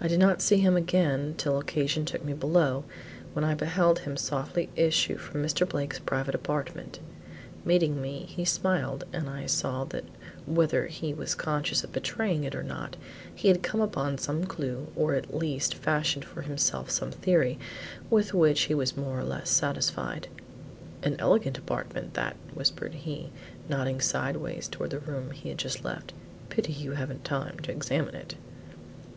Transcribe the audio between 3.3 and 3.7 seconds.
when I